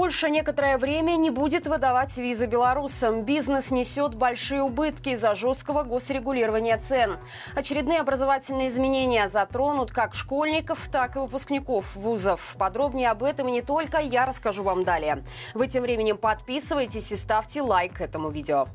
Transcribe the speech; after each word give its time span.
Польша 0.00 0.30
некоторое 0.30 0.78
время 0.78 1.16
не 1.16 1.28
будет 1.28 1.66
выдавать 1.66 2.16
визы 2.16 2.46
белорусам. 2.46 3.22
Бизнес 3.22 3.70
несет 3.70 4.14
большие 4.14 4.62
убытки 4.62 5.10
из-за 5.10 5.34
жесткого 5.34 5.82
госрегулирования 5.82 6.78
цен. 6.78 7.18
Очередные 7.54 8.00
образовательные 8.00 8.70
изменения 8.70 9.28
затронут 9.28 9.90
как 9.90 10.14
школьников, 10.14 10.88
так 10.88 11.16
и 11.16 11.18
выпускников 11.18 11.96
вузов. 11.96 12.56
Подробнее 12.58 13.10
об 13.10 13.22
этом 13.22 13.48
и 13.48 13.52
не 13.52 13.60
только 13.60 13.98
я 13.98 14.24
расскажу 14.24 14.62
вам 14.62 14.84
далее. 14.84 15.22
Вы 15.52 15.66
тем 15.66 15.82
временем 15.82 16.16
подписывайтесь 16.16 17.12
и 17.12 17.16
ставьте 17.16 17.60
лайк 17.60 18.00
этому 18.00 18.30
видео. 18.30 18.68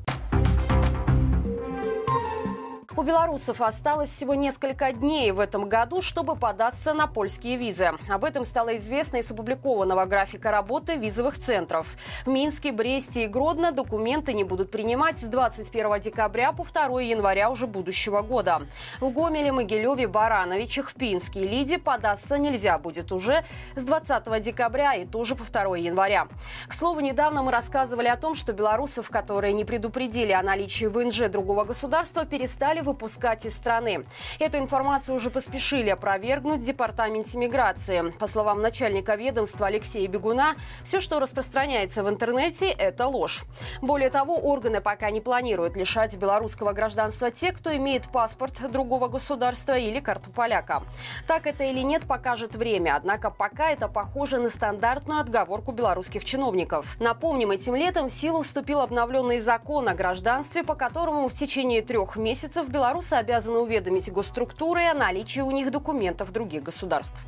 У 2.98 3.02
белорусов 3.02 3.60
осталось 3.60 4.08
всего 4.08 4.34
несколько 4.34 4.90
дней 4.90 5.30
в 5.30 5.38
этом 5.38 5.68
году, 5.68 6.00
чтобы 6.00 6.34
податься 6.34 6.94
на 6.94 7.06
польские 7.06 7.58
визы. 7.58 7.90
Об 8.08 8.24
этом 8.24 8.42
стало 8.42 8.78
известно 8.78 9.18
из 9.18 9.30
опубликованного 9.30 10.06
графика 10.06 10.50
работы 10.50 10.96
визовых 10.96 11.36
центров. 11.36 11.98
В 12.24 12.30
Минске, 12.30 12.72
Бресте 12.72 13.24
и 13.24 13.26
Гродно 13.26 13.70
документы 13.70 14.32
не 14.32 14.44
будут 14.44 14.70
принимать 14.70 15.18
с 15.18 15.24
21 15.24 16.00
декабря 16.00 16.52
по 16.52 16.64
2 16.64 17.02
января 17.02 17.50
уже 17.50 17.66
будущего 17.66 18.22
года. 18.22 18.62
В 18.98 19.10
Гомеле, 19.10 19.52
Могилеве, 19.52 20.08
Барановичах, 20.08 20.94
Пинске 20.94 21.40
и 21.40 21.48
Лиде 21.48 21.78
податься 21.78 22.38
нельзя 22.38 22.78
будет 22.78 23.12
уже 23.12 23.44
с 23.74 23.84
20 23.84 24.40
декабря 24.40 24.94
и 24.94 25.04
тоже 25.04 25.36
по 25.36 25.44
2 25.44 25.76
января. 25.76 26.28
К 26.66 26.72
слову, 26.72 27.00
недавно 27.00 27.42
мы 27.42 27.52
рассказывали 27.52 28.08
о 28.08 28.16
том, 28.16 28.34
что 28.34 28.54
белорусов, 28.54 29.10
которые 29.10 29.52
не 29.52 29.66
предупредили 29.66 30.32
о 30.32 30.42
наличии 30.42 30.86
ВНЖ 30.86 31.28
другого 31.28 31.64
государства, 31.64 32.24
перестали 32.24 32.85
выпускать 32.86 33.44
из 33.44 33.54
страны. 33.54 34.04
Эту 34.38 34.58
информацию 34.58 35.14
уже 35.14 35.30
поспешили 35.30 35.90
опровергнуть 35.90 36.60
в 36.60 36.64
Департаменте 36.64 37.36
миграции. 37.36 38.10
По 38.18 38.26
словам 38.26 38.62
начальника 38.62 39.14
ведомства 39.16 39.66
Алексея 39.66 40.08
Бегуна, 40.08 40.54
все, 40.82 41.00
что 41.00 41.20
распространяется 41.20 42.02
в 42.02 42.08
интернете, 42.08 42.70
это 42.70 43.06
ложь. 43.06 43.44
Более 43.82 44.08
того, 44.08 44.36
органы 44.36 44.80
пока 44.80 45.10
не 45.10 45.20
планируют 45.20 45.76
лишать 45.76 46.16
белорусского 46.16 46.72
гражданства 46.72 47.30
те, 47.30 47.52
кто 47.52 47.76
имеет 47.76 48.08
паспорт 48.08 48.70
другого 48.70 49.08
государства 49.08 49.76
или 49.76 50.00
карту 50.00 50.30
поляка. 50.30 50.82
Так 51.26 51.46
это 51.46 51.64
или 51.64 51.80
нет, 51.80 52.06
покажет 52.06 52.54
время. 52.54 52.96
Однако 52.96 53.30
пока 53.30 53.70
это 53.70 53.88
похоже 53.88 54.38
на 54.38 54.48
стандартную 54.48 55.20
отговорку 55.20 55.72
белорусских 55.72 56.24
чиновников. 56.24 56.96
Напомним, 57.00 57.50
этим 57.50 57.74
летом 57.74 58.08
в 58.08 58.12
силу 58.12 58.42
вступил 58.42 58.80
обновленный 58.80 59.40
закон 59.40 59.88
о 59.88 59.94
гражданстве, 59.94 60.62
по 60.62 60.74
которому 60.74 61.28
в 61.28 61.32
течение 61.32 61.82
трех 61.82 62.16
месяцев 62.16 62.68
белорусы 62.76 63.14
обязаны 63.14 63.60
уведомить 63.60 64.12
госструктуры 64.12 64.84
о 64.84 64.92
наличии 64.92 65.40
у 65.40 65.50
них 65.50 65.70
документов 65.70 66.30
других 66.30 66.62
государств. 66.62 67.22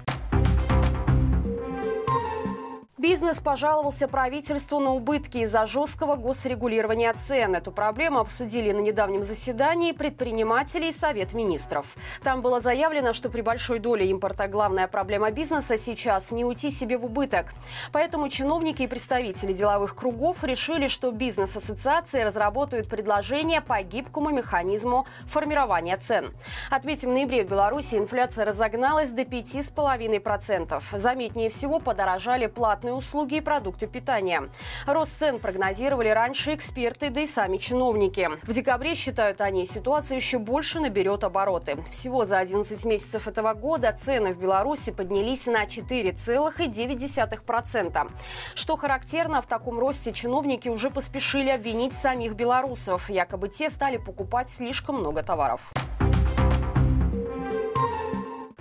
Бизнес 2.98 3.40
пожаловался 3.40 4.08
правительству 4.08 4.80
на 4.80 4.92
убытки 4.92 5.38
из-за 5.38 5.66
жесткого 5.66 6.16
госрегулирования 6.16 7.12
цен. 7.12 7.54
Эту 7.54 7.70
проблему 7.70 8.18
обсудили 8.18 8.72
на 8.72 8.80
недавнем 8.80 9.22
заседании 9.22 9.92
предприниматели 9.92 10.86
и 10.86 10.92
Совет 10.92 11.32
министров. 11.32 11.96
Там 12.24 12.42
было 12.42 12.60
заявлено, 12.60 13.12
что 13.12 13.30
при 13.30 13.40
большой 13.40 13.78
доле 13.78 14.10
импорта 14.10 14.48
главная 14.48 14.88
проблема 14.88 15.30
бизнеса 15.30 15.78
сейчас 15.78 16.32
не 16.32 16.44
уйти 16.44 16.70
себе 16.70 16.98
в 16.98 17.04
убыток. 17.04 17.52
Поэтому 17.92 18.28
чиновники 18.28 18.82
и 18.82 18.88
представители 18.88 19.52
деловых 19.52 19.94
кругов 19.94 20.42
решили, 20.42 20.88
что 20.88 21.12
бизнес-ассоциации 21.12 22.22
разработают 22.22 22.88
предложение 22.88 23.60
по 23.60 23.80
гибкому 23.80 24.30
механизму 24.30 25.06
формирования 25.26 25.98
цен. 25.98 26.32
Отметим, 26.68 27.10
в 27.10 27.12
ноябре 27.12 27.44
в 27.44 27.48
Беларуси 27.48 27.94
инфляция 27.94 28.44
разогналась 28.44 29.12
до 29.12 29.22
5,5%. 29.22 30.98
Заметнее 30.98 31.48
всего 31.48 31.78
подорожали 31.78 32.48
платные 32.48 32.87
коммунальные 32.88 32.92
услуги 32.92 33.36
и 33.36 33.40
продукты 33.40 33.86
питания. 33.86 34.50
Рост 34.86 35.18
цен 35.18 35.38
прогнозировали 35.38 36.08
раньше 36.08 36.54
эксперты, 36.54 37.10
да 37.10 37.20
и 37.20 37.26
сами 37.26 37.58
чиновники. 37.58 38.30
В 38.42 38.52
декабре, 38.52 38.94
считают 38.94 39.40
они, 39.40 39.66
ситуация 39.66 40.16
еще 40.16 40.38
больше 40.38 40.80
наберет 40.80 41.22
обороты. 41.24 41.76
Всего 41.90 42.24
за 42.24 42.38
11 42.38 42.84
месяцев 42.84 43.26
этого 43.28 43.54
года 43.54 43.96
цены 43.98 44.32
в 44.32 44.38
Беларуси 44.38 44.92
поднялись 44.92 45.46
на 45.46 45.64
4,9%. 45.64 48.10
Что 48.54 48.76
характерно, 48.76 49.40
в 49.40 49.46
таком 49.46 49.78
росте 49.78 50.12
чиновники 50.12 50.68
уже 50.68 50.90
поспешили 50.90 51.50
обвинить 51.50 51.92
самих 51.92 52.34
белорусов. 52.34 53.10
Якобы 53.10 53.48
те 53.48 53.70
стали 53.70 53.98
покупать 53.98 54.50
слишком 54.50 54.96
много 54.96 55.22
товаров. 55.22 55.72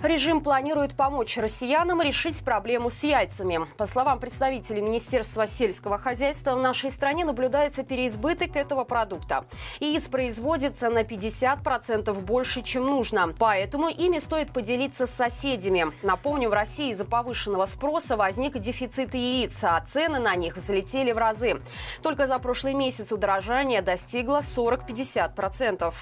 Режим 0.00 0.42
планирует 0.42 0.94
помочь 0.94 1.36
россиянам 1.38 2.00
решить 2.00 2.44
проблему 2.44 2.88
с 2.88 3.02
яйцами. 3.02 3.66
По 3.76 3.84
словам 3.84 4.20
представителей 4.20 4.80
Министерства 4.80 5.48
сельского 5.48 5.98
хозяйства, 5.98 6.54
в 6.54 6.62
нашей 6.62 6.92
стране 6.92 7.24
наблюдается 7.24 7.82
переизбыток 7.82 8.54
этого 8.54 8.84
продукта. 8.84 9.44
Яиц 9.80 10.06
производится 10.06 10.88
на 10.88 11.02
50% 11.02 12.12
больше, 12.20 12.62
чем 12.62 12.86
нужно. 12.86 13.34
Поэтому 13.40 13.88
ими 13.88 14.20
стоит 14.20 14.52
поделиться 14.52 15.08
с 15.08 15.10
соседями. 15.10 15.92
Напомню, 16.04 16.48
в 16.48 16.52
России 16.52 16.92
из-за 16.92 17.04
повышенного 17.04 17.66
спроса 17.66 18.16
возник 18.16 18.56
дефицит 18.56 19.14
яиц, 19.14 19.64
а 19.64 19.80
цены 19.80 20.20
на 20.20 20.36
них 20.36 20.56
взлетели 20.56 21.10
в 21.10 21.18
разы. 21.18 21.60
Только 22.02 22.28
за 22.28 22.38
прошлый 22.38 22.74
месяц 22.74 23.10
удорожание 23.10 23.82
достигло 23.82 24.42
40-50%. 24.42 25.92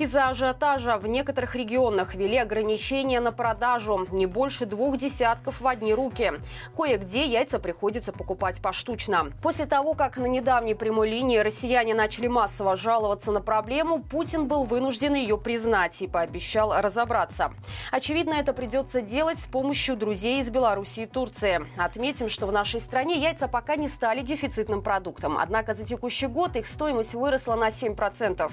Из-за 0.00 0.26
ажиотажа 0.26 0.98
в 0.98 1.06
некоторых 1.06 1.54
регионах 1.54 2.16
ввели 2.16 2.38
ограничения 2.38 3.20
на 3.20 3.30
продажу. 3.44 4.06
Не 4.10 4.24
больше 4.24 4.64
двух 4.64 4.96
десятков 4.96 5.60
в 5.60 5.66
одни 5.66 5.92
руки. 5.92 6.32
Кое-где 6.74 7.26
яйца 7.26 7.58
приходится 7.58 8.10
покупать 8.10 8.62
поштучно. 8.62 9.32
После 9.42 9.66
того, 9.66 9.92
как 9.92 10.16
на 10.16 10.24
недавней 10.24 10.74
прямой 10.74 11.10
линии 11.10 11.36
россияне 11.36 11.94
начали 11.94 12.26
массово 12.26 12.74
жаловаться 12.74 13.32
на 13.32 13.42
проблему, 13.42 14.02
Путин 14.02 14.48
был 14.48 14.64
вынужден 14.64 15.12
ее 15.12 15.36
признать 15.36 16.00
и 16.00 16.08
пообещал 16.08 16.72
разобраться. 16.80 17.52
Очевидно, 17.92 18.32
это 18.32 18.54
придется 18.54 19.02
делать 19.02 19.38
с 19.38 19.46
помощью 19.46 19.94
друзей 19.96 20.40
из 20.40 20.48
Беларуси 20.48 21.00
и 21.00 21.06
Турции. 21.06 21.66
Отметим, 21.76 22.30
что 22.30 22.46
в 22.46 22.52
нашей 22.52 22.80
стране 22.80 23.18
яйца 23.18 23.46
пока 23.46 23.76
не 23.76 23.88
стали 23.88 24.22
дефицитным 24.22 24.80
продуктом. 24.80 25.36
Однако 25.36 25.74
за 25.74 25.84
текущий 25.84 26.28
год 26.28 26.56
их 26.56 26.66
стоимость 26.66 27.12
выросла 27.12 27.56
на 27.56 27.68
7%. 27.68 28.50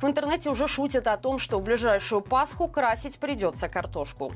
В 0.00 0.04
интернете 0.04 0.50
уже 0.50 0.66
шутят 0.66 1.06
о 1.06 1.16
том, 1.16 1.38
что 1.38 1.60
в 1.60 1.62
ближайшую 1.62 2.22
Пасху 2.22 2.66
красить 2.66 3.20
придется 3.20 3.68
картошку. 3.68 4.31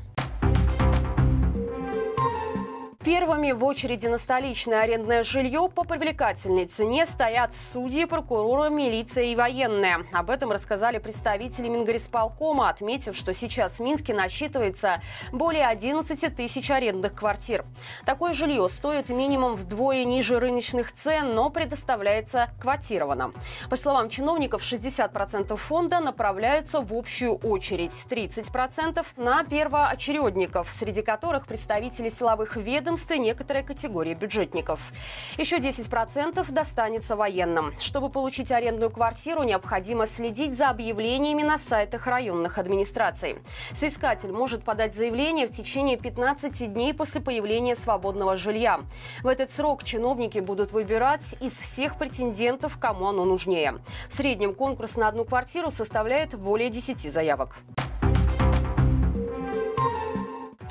Первыми 3.06 3.52
в 3.52 3.62
очереди 3.62 4.08
на 4.08 4.18
столичное 4.18 4.80
арендное 4.80 5.22
жилье 5.22 5.70
по 5.72 5.84
привлекательной 5.84 6.66
цене 6.66 7.06
стоят 7.06 7.54
судьи, 7.54 8.04
прокуроры, 8.04 8.68
милиция 8.68 9.26
и 9.26 9.36
военные. 9.36 10.04
Об 10.12 10.28
этом 10.28 10.50
рассказали 10.50 10.98
представители 10.98 11.68
Мингорисполкома, 11.68 12.68
отметив, 12.68 13.14
что 13.14 13.32
сейчас 13.32 13.78
в 13.78 13.80
Минске 13.80 14.12
насчитывается 14.12 15.00
более 15.30 15.68
11 15.68 16.34
тысяч 16.34 16.68
арендных 16.68 17.14
квартир. 17.14 17.64
Такое 18.04 18.32
жилье 18.32 18.68
стоит 18.68 19.08
минимум 19.08 19.54
вдвое 19.54 20.02
ниже 20.02 20.40
рыночных 20.40 20.90
цен, 20.90 21.32
но 21.32 21.48
предоставляется 21.48 22.48
квотированно. 22.60 23.32
По 23.70 23.76
словам 23.76 24.08
чиновников, 24.08 24.62
60% 24.62 25.56
фонда 25.56 26.00
направляются 26.00 26.80
в 26.80 26.92
общую 26.92 27.36
очередь, 27.36 27.92
30% 27.92 29.06
на 29.16 29.44
первоочередников, 29.44 30.68
среди 30.68 31.02
которых 31.02 31.46
представители 31.46 32.08
силовых 32.08 32.56
ведомств 32.56 32.95
ведомства 32.96 33.14
и 33.14 33.18
некоторая 33.18 33.62
категория 33.62 34.14
бюджетников. 34.14 34.92
Еще 35.36 35.58
10% 35.58 36.50
достанется 36.50 37.16
военным. 37.16 37.72
Чтобы 37.78 38.08
получить 38.08 38.50
арендную 38.52 38.90
квартиру, 38.90 39.42
необходимо 39.42 40.06
следить 40.06 40.56
за 40.56 40.70
объявлениями 40.70 41.42
на 41.42 41.58
сайтах 41.58 42.06
районных 42.06 42.58
администраций. 42.58 43.36
Соискатель 43.74 44.32
может 44.32 44.64
подать 44.64 44.94
заявление 44.94 45.46
в 45.46 45.52
течение 45.52 45.98
15 45.98 46.72
дней 46.72 46.94
после 46.94 47.20
появления 47.20 47.76
свободного 47.76 48.36
жилья. 48.36 48.80
В 49.22 49.28
этот 49.28 49.50
срок 49.50 49.84
чиновники 49.84 50.38
будут 50.38 50.72
выбирать 50.72 51.36
из 51.40 51.52
всех 51.52 51.98
претендентов, 51.98 52.78
кому 52.78 53.08
оно 53.08 53.24
нужнее. 53.24 53.74
В 54.08 54.16
среднем 54.16 54.54
конкурс 54.54 54.96
на 54.96 55.08
одну 55.08 55.24
квартиру 55.24 55.70
составляет 55.70 56.34
более 56.34 56.70
10 56.70 57.12
заявок. 57.12 57.56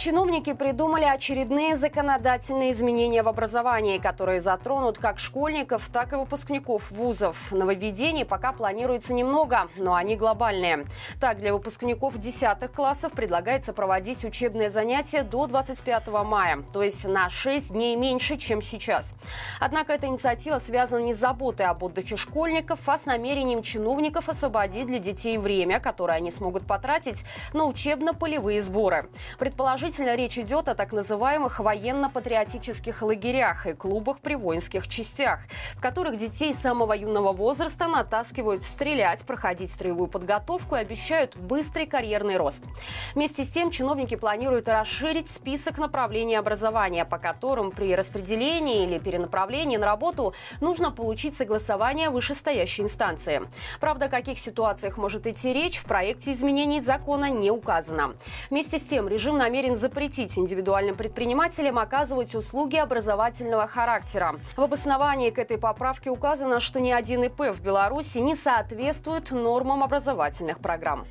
Чиновники 0.06 0.54
придумали 0.54 1.06
очередные 1.06 1.76
законодательные 1.76 2.74
изменения 2.74 3.24
в 3.24 3.28
образовании, 3.28 3.98
которые 3.98 4.40
затронут 4.40 5.00
как 5.00 5.18
школьников, 5.18 5.90
так 5.90 6.14
и 6.14 6.16
выпускников 6.16 6.92
вузов. 6.92 7.52
Нововведений 7.52 8.24
пока 8.24 8.54
планируется 8.54 9.16
немного, 9.16 9.68
но 9.78 9.96
они 9.96 10.16
глобальные. 10.16 10.86
Так, 11.20 11.40
для 11.40 11.54
выпускников 11.54 12.20
10 12.20 12.72
классов 12.72 13.14
предлагается 13.14 13.74
проводить 13.74 14.24
учебные 14.24 14.70
занятия 14.70 15.24
до 15.24 15.48
25 15.48 16.10
мая, 16.24 16.64
то 16.72 16.84
есть 16.84 17.06
на 17.06 17.28
6 17.28 17.72
дней 17.72 17.96
меньше, 17.96 18.38
чем 18.38 18.62
сейчас. 18.62 19.16
Однако 19.60 19.94
эта 19.94 20.06
инициатива 20.06 20.60
связана 20.60 21.02
не 21.02 21.16
с 21.16 21.18
заботой 21.18 21.66
об 21.66 21.82
отдыхе 21.82 22.16
школьников, 22.16 22.88
а 22.88 23.00
с 23.00 23.08
намерением 23.08 23.64
чиновников 23.64 24.30
освободить 24.30 24.86
для 24.86 25.00
детей 25.00 25.40
время, 25.40 25.80
которое 25.80 26.18
они 26.18 26.30
смогут 26.30 26.68
потратить 26.68 27.24
на 27.54 27.66
учебно-полевые 27.66 28.62
сборы. 28.62 29.10
Предположительно, 29.40 29.95
Действительно, 29.96 30.22
речь 30.22 30.38
идет 30.38 30.68
о 30.68 30.76
так 30.76 30.92
называемых 30.92 31.62
военно-патриотических 31.62 33.02
лагерях 33.02 33.66
и 33.66 33.72
клубах 33.72 34.20
при 34.20 34.36
воинских 34.36 34.90
частях, 34.90 35.40
в 35.74 35.80
которых 35.80 36.18
детей 36.18 36.54
самого 36.54 36.92
юного 36.92 37.32
возраста 37.32 37.88
натаскивают 37.88 38.66
стрелять, 38.66 39.24
проходить 39.24 39.72
строевую 39.72 40.10
подготовку 40.10 40.76
и 40.76 40.80
обещают 40.80 41.38
быстрый 41.38 41.86
карьерный 41.86 42.36
рост. 42.36 42.66
Вместе 43.14 43.46
с 43.46 43.50
тем 43.50 43.72
чиновники 43.72 44.16
планируют 44.16 44.68
расширить 44.68 45.32
список 45.32 45.78
направлений 45.78 46.36
образования, 46.36 47.06
по 47.06 47.18
которым 47.18 47.72
при 47.72 47.96
распределении 47.96 48.84
или 48.84 49.00
перенаправлении 49.00 49.78
на 49.78 49.86
работу 49.86 50.34
нужно 50.60 50.92
получить 50.92 51.38
согласование 51.38 52.10
вышестоящей 52.10 52.84
инстанции. 52.84 53.44
Правда, 53.80 54.08
о 54.08 54.10
каких 54.10 54.40
ситуациях 54.40 54.98
может 54.98 55.26
идти 55.26 55.54
речь, 55.54 55.78
в 55.78 55.86
проекте 55.86 56.34
изменений 56.34 56.82
закона 56.82 57.30
не 57.30 57.50
указано. 57.50 58.16
Вместе 58.50 58.78
с 58.78 58.84
тем, 58.84 59.08
режим 59.08 59.38
намерен 59.38 59.78
запретить 59.86 60.36
индивидуальным 60.36 60.96
предпринимателям 60.96 61.78
оказывать 61.78 62.34
услуги 62.34 62.76
образовательного 62.76 63.68
характера. 63.68 64.36
В 64.58 64.62
обосновании 64.62 65.30
к 65.30 65.38
этой 65.38 65.60
поправке 65.60 66.10
указано, 66.10 66.60
что 66.60 66.80
ни 66.80 66.90
один 66.90 67.24
ИП 67.26 67.54
в 67.54 67.62
Беларуси 67.62 68.18
не 68.18 68.36
соответствует 68.36 69.30
нормам 69.30 69.84
образовательных 69.84 70.58
программ. 70.58 71.06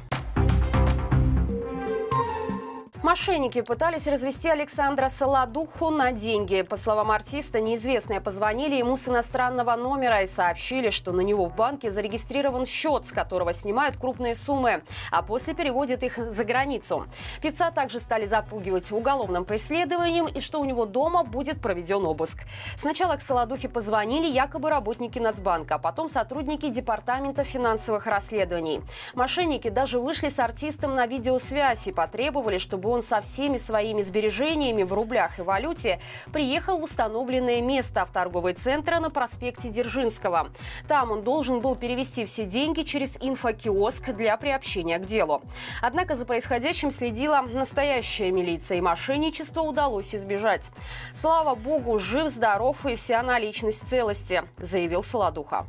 Мошенники 3.05 3.61
пытались 3.61 4.06
развести 4.06 4.49
Александра 4.49 5.11
Солодуху 5.11 5.91
на 5.91 6.11
деньги. 6.11 6.62
По 6.62 6.79
словам 6.79 7.11
артиста, 7.11 7.61
неизвестные 7.61 8.23
позвонили 8.23 8.77
ему 8.77 8.97
с 8.97 9.09
иностранного 9.09 9.77
номера 9.77 10.23
и 10.23 10.27
сообщили, 10.27 10.89
что 10.89 11.12
на 11.12 11.21
него 11.21 11.45
в 11.45 11.55
банке 11.55 11.91
зарегистрирован 11.91 12.65
счет, 12.65 13.05
с 13.05 13.12
которого 13.12 13.53
снимают 13.53 13.99
крупные 13.99 14.35
суммы, 14.35 14.83
а 15.11 15.21
после 15.21 15.53
переводят 15.53 16.03
их 16.03 16.17
за 16.17 16.45
границу. 16.45 17.06
Певца 17.43 17.71
также 17.71 17.99
стали 17.99 18.25
запугивать 18.25 18.91
уголовным 18.91 19.45
преследованием 19.45 20.25
и 20.25 20.41
что 20.41 20.59
у 20.59 20.65
него 20.65 20.87
дома 20.87 21.25
будет 21.25 21.61
проведен 21.61 22.07
обыск. 22.07 22.45
Сначала 22.75 23.17
к 23.17 23.21
Солодухе 23.21 23.69
позвонили 23.69 24.29
якобы 24.29 24.71
работники 24.71 25.19
Нацбанка, 25.19 25.75
а 25.75 25.79
потом 25.79 26.09
сотрудники 26.09 26.71
Департамента 26.71 27.45
финансовых 27.45 28.07
расследований. 28.07 28.81
Мошенники 29.12 29.69
даже 29.69 30.00
вышли 30.00 30.31
с 30.31 30.39
артистом 30.39 30.95
на 30.95 31.05
видеосвязь 31.05 31.87
и 31.87 31.93
потребовали, 31.93 32.57
чтобы 32.57 32.94
он 32.94 33.02
со 33.02 33.20
всеми 33.20 33.58
своими 33.58 34.02
сбережениями 34.02 34.82
в 34.82 34.93
рублях 34.93 35.38
и 35.38 35.43
валюте 35.43 36.00
приехал 36.32 36.79
в 36.79 36.85
установленное 36.85 37.61
место 37.61 38.05
в 38.05 38.11
торговый 38.11 38.55
центр 38.55 38.99
на 39.00 39.11
проспекте 39.11 39.69
Дзержинского. 39.69 40.50
Там 40.88 41.11
он 41.11 41.23
должен 41.23 41.61
был 41.61 41.76
перевести 41.76 42.25
все 42.25 42.44
деньги 42.44 42.82
через 42.82 43.19
инфокиоск 43.20 44.12
для 44.12 44.37
приобщения 44.37 44.99
к 44.99 45.06
делу. 45.06 45.43
Однако 45.82 46.17
за 46.17 46.25
происходящим 46.25 46.91
следила 46.91 47.43
настоящая 47.43 48.31
милиция, 48.31 48.79
и 48.79 48.81
мошенничество 48.81 49.61
удалось 49.61 50.14
избежать. 50.14 50.70
Слава 51.12 51.55
богу, 51.55 51.99
жив-здоров 51.99 52.87
и 52.87 52.94
вся 52.94 53.23
наличность 53.23 53.88
целости, 53.88 54.43
заявил 54.58 55.02
Солодуха. 55.02 55.67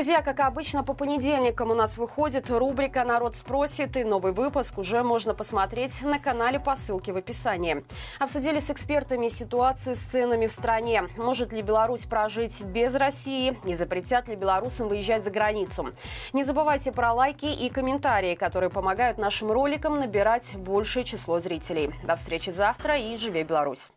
Друзья, 0.00 0.22
как 0.22 0.40
обычно, 0.40 0.82
по 0.82 0.94
понедельникам 0.94 1.70
у 1.70 1.74
нас 1.74 1.98
выходит 1.98 2.48
рубрика 2.48 3.04
«Народ 3.04 3.36
спросит», 3.36 3.98
и 3.98 4.02
новый 4.02 4.32
выпуск 4.32 4.78
уже 4.78 5.02
можно 5.02 5.34
посмотреть 5.34 6.00
на 6.00 6.18
канале 6.18 6.58
по 6.58 6.74
ссылке 6.74 7.12
в 7.12 7.18
описании. 7.18 7.84
Обсудили 8.18 8.60
с 8.60 8.70
экспертами 8.70 9.28
ситуацию 9.28 9.94
с 9.94 9.98
ценами 9.98 10.46
в 10.46 10.52
стране. 10.52 11.02
Может 11.18 11.52
ли 11.52 11.60
Беларусь 11.60 12.06
прожить 12.06 12.62
без 12.62 12.94
России? 12.94 13.60
И 13.66 13.74
запретят 13.74 14.26
ли 14.28 14.36
белорусам 14.36 14.88
выезжать 14.88 15.22
за 15.22 15.30
границу? 15.30 15.92
Не 16.32 16.44
забывайте 16.44 16.92
про 16.92 17.12
лайки 17.12 17.44
и 17.44 17.68
комментарии, 17.68 18.36
которые 18.36 18.70
помогают 18.70 19.18
нашим 19.18 19.52
роликам 19.52 19.98
набирать 19.98 20.56
большее 20.56 21.04
число 21.04 21.40
зрителей. 21.40 21.94
До 22.04 22.16
встречи 22.16 22.48
завтра 22.48 22.96
и 22.96 23.18
живи 23.18 23.42
Беларусь! 23.42 23.88